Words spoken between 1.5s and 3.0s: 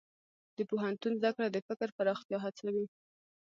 د فکر پراختیا هڅوي.